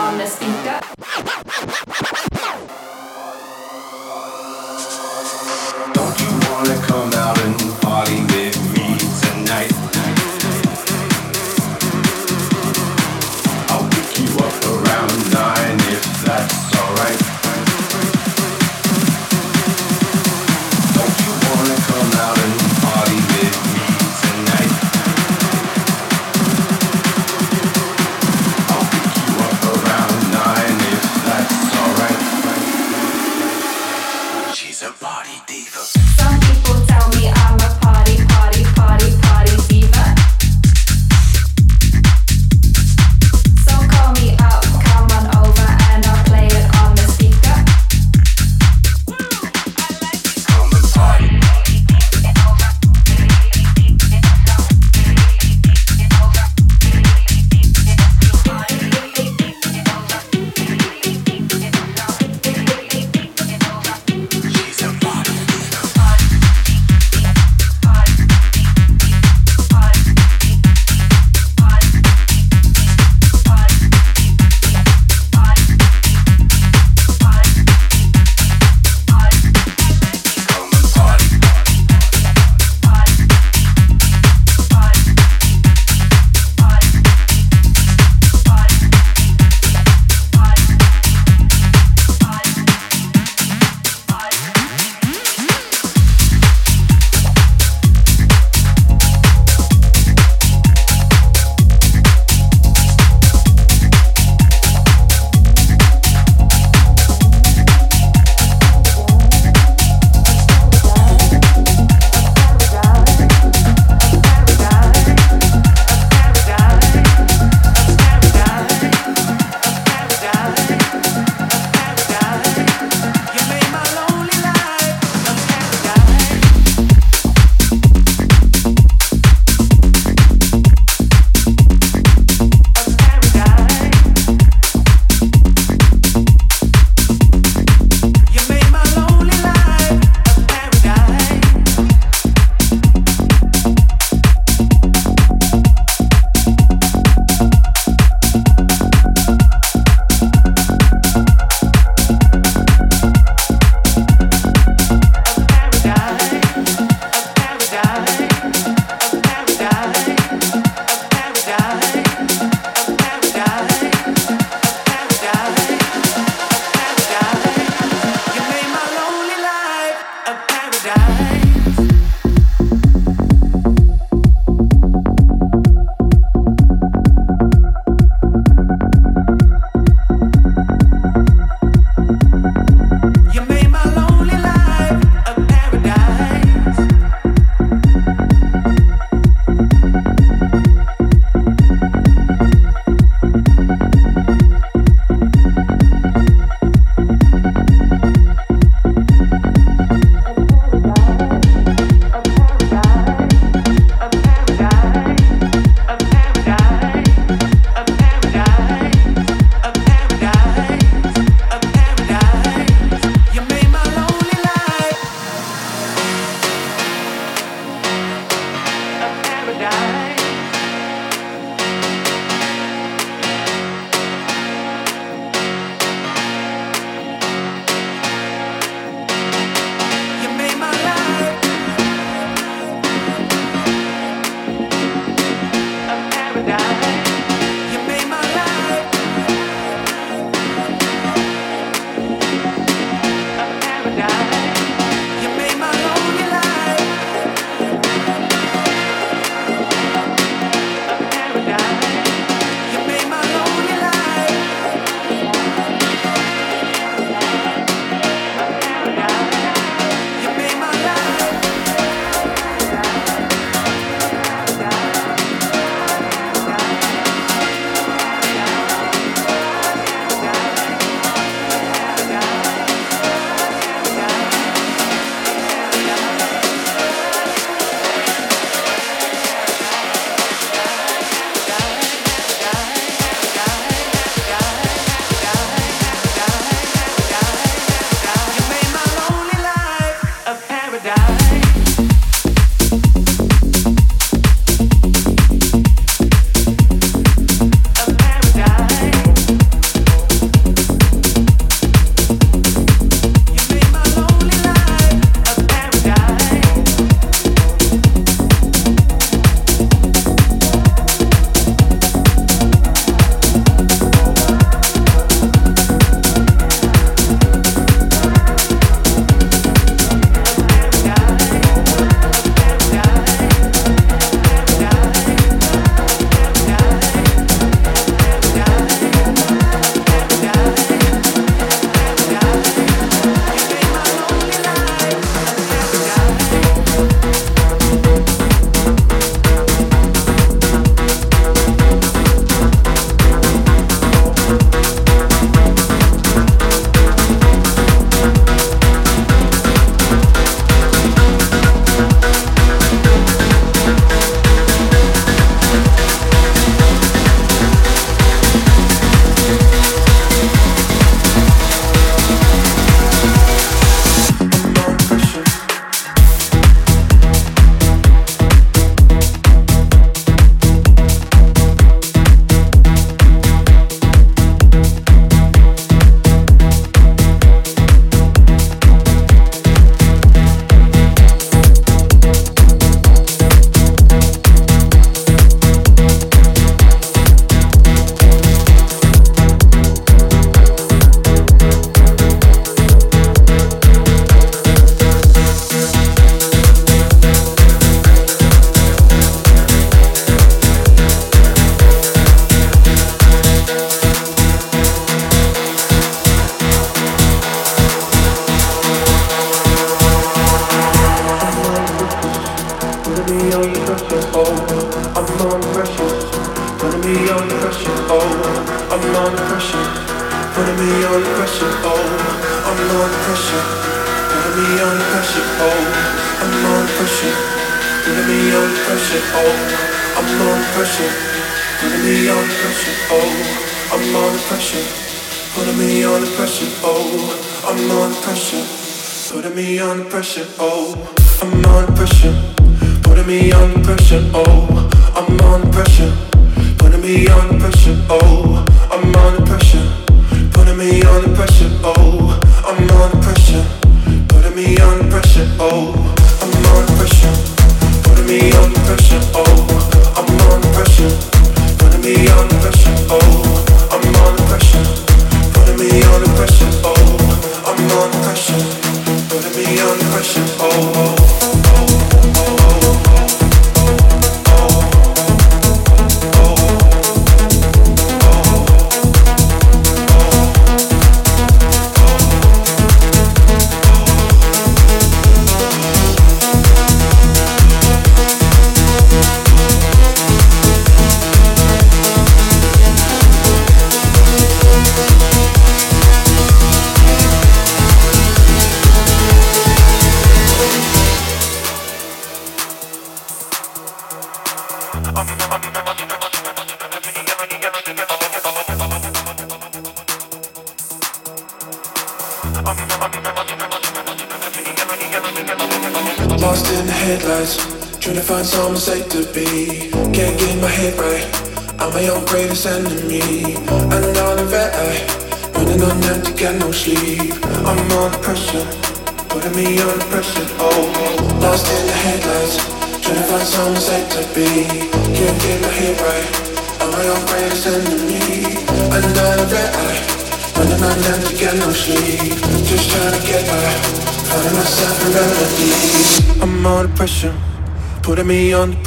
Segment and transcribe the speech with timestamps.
[0.00, 0.80] On the speaker.
[5.92, 8.86] Don't you wanna come out and party with me
[9.22, 9.72] tonight?
[13.70, 16.59] I'll pick you up around nine if that's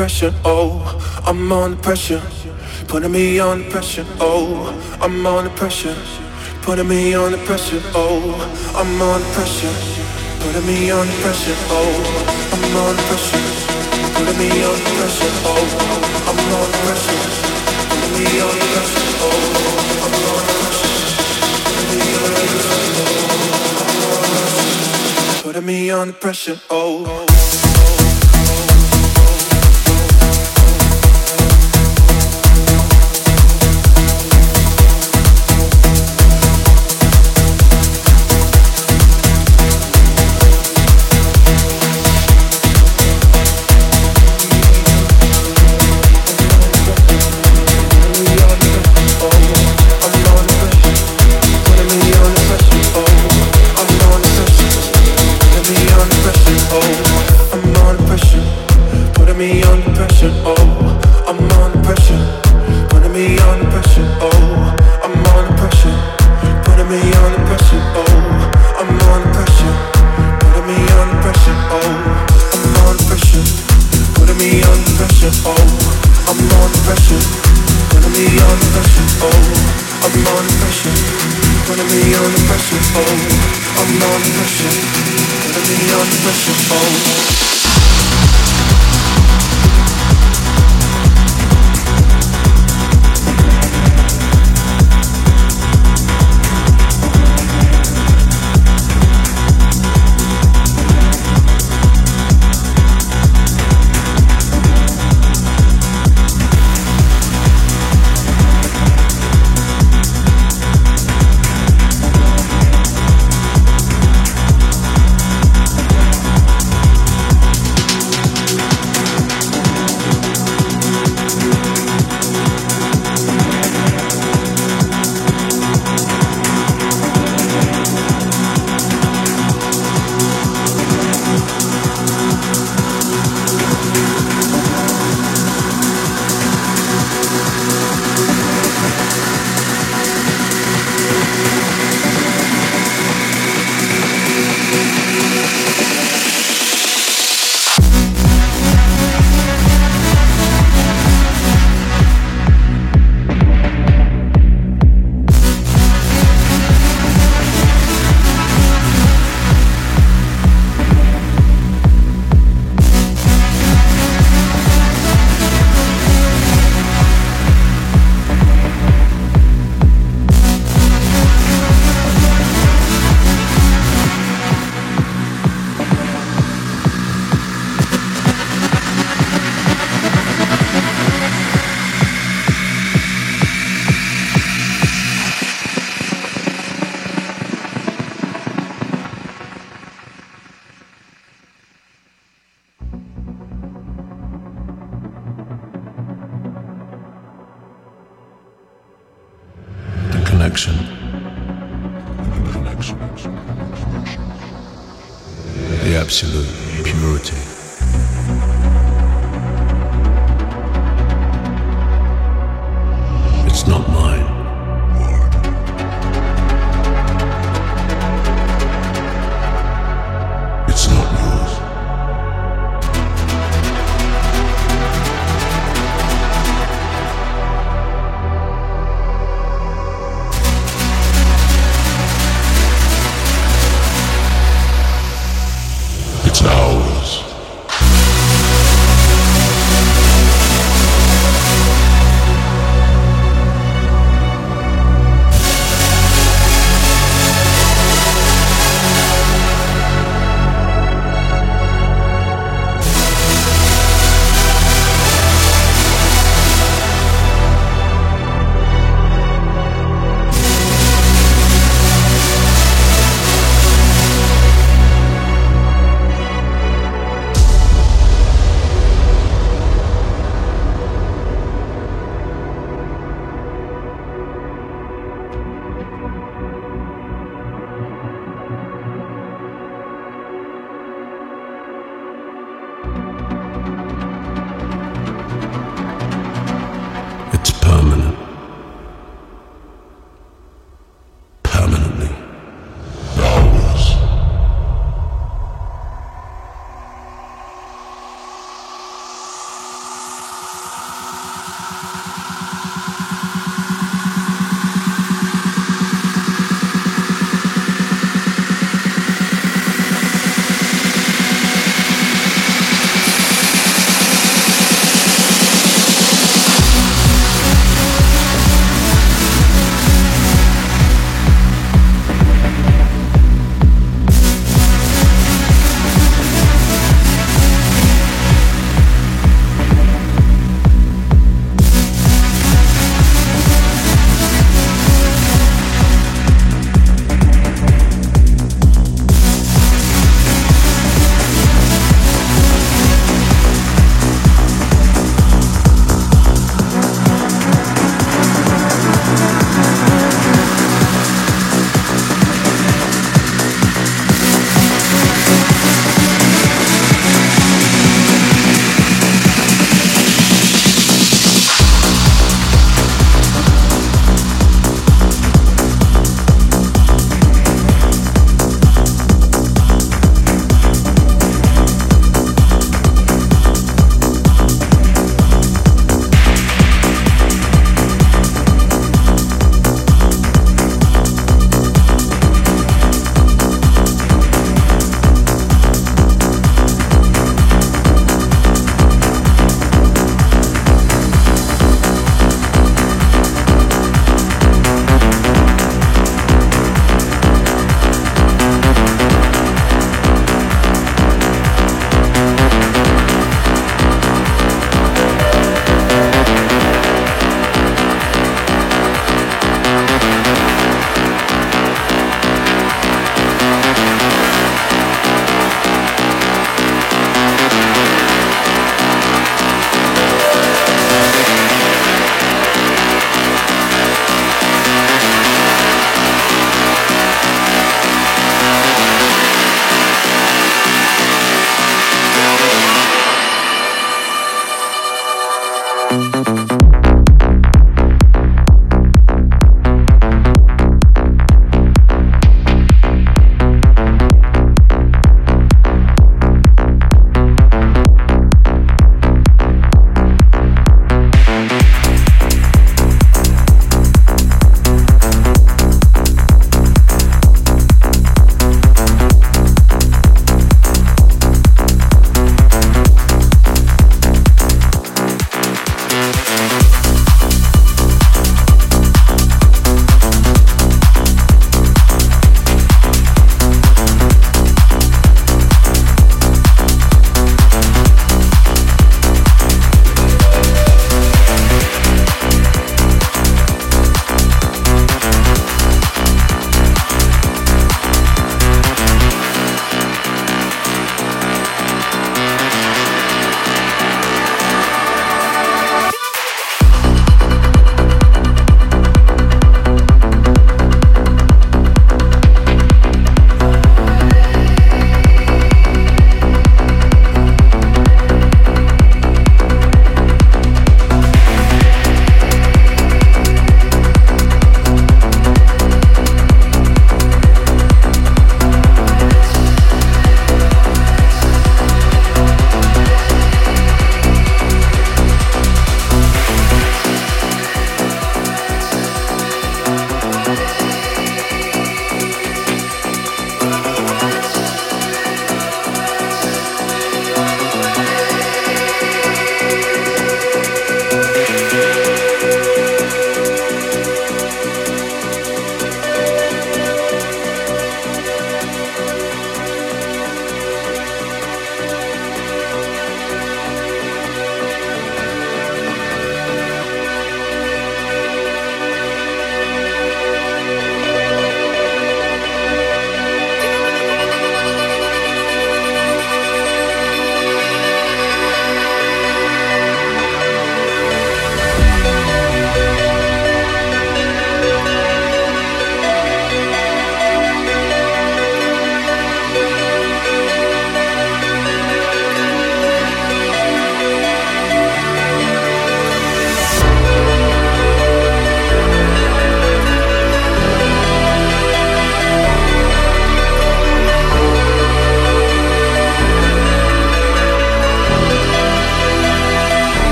[0.00, 0.80] pressure, oh,
[1.26, 2.22] I'm on the pressure.
[2.88, 5.94] Putting me on the pressure, oh, I'm on the pressure.
[6.62, 8.32] Putting me on the pressure, oh,
[8.80, 9.74] I'm on the pressure.
[10.40, 11.84] Putting me on the pressure, oh,
[12.50, 13.44] I'm on the pressure.
[14.16, 15.68] Putting me on the pressure, oh,
[16.28, 17.20] I'm on the pressure.
[17.92, 19.36] Putting me on the pressure, oh,
[20.00, 21.04] I'm on the pressure.
[25.42, 27.29] Putting me on the pressure, oh, pressure, oh.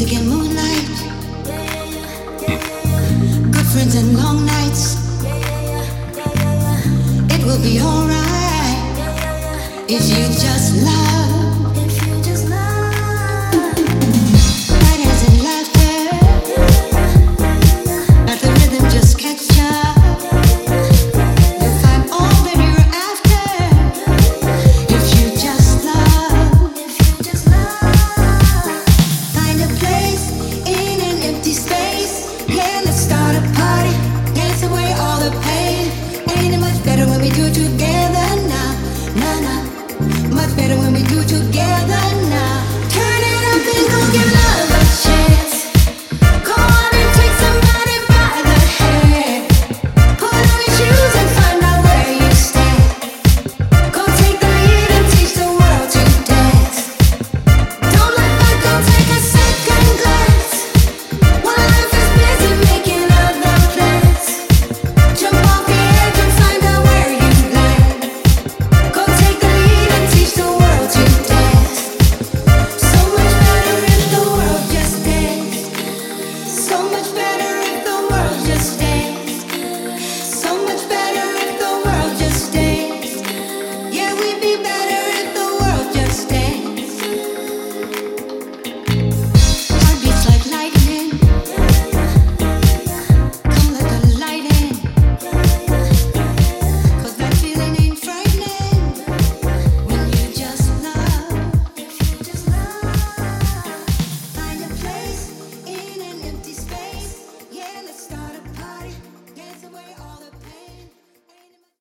[0.00, 0.98] Music and moonlight.
[2.46, 3.50] Hmm.
[3.50, 4.96] Good friends and long nights.
[7.34, 8.78] It will be alright
[9.88, 11.09] if you just lie.